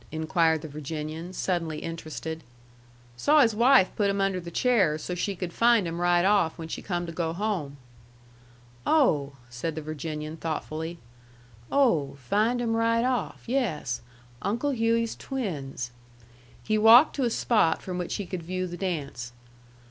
inquired 0.11 0.63
the 0.63 0.67
Virginian, 0.67 1.31
suddenly 1.31 1.77
interested. 1.77 2.43
"Saw 3.17 3.41
his 3.41 3.53
wife 3.53 3.95
put 3.95 4.09
'em 4.09 4.19
under 4.19 4.39
the 4.39 4.49
chair 4.49 4.97
so 4.97 5.13
she 5.13 5.35
could 5.35 5.53
find 5.53 5.87
'em 5.87 6.01
right 6.01 6.25
off 6.25 6.57
when 6.57 6.67
she 6.67 6.81
come 6.81 7.05
to 7.05 7.11
go 7.11 7.33
home." 7.33 7.77
"Oh," 8.83 9.33
said 9.51 9.75
the 9.75 9.81
Virginian, 9.83 10.37
thoughtfully. 10.37 10.97
"Oh, 11.71 12.15
find 12.15 12.63
'em 12.63 12.75
right 12.75 13.05
off. 13.05 13.43
Yes. 13.45 14.01
Uncle 14.41 14.71
Hughey's 14.71 15.15
twins." 15.15 15.91
He 16.63 16.79
walked 16.79 17.15
to 17.17 17.23
a 17.25 17.29
spot 17.29 17.83
from 17.83 17.99
which 17.99 18.15
he 18.15 18.25
could 18.25 18.41
view 18.41 18.65
the 18.65 18.77
dance. 18.77 19.33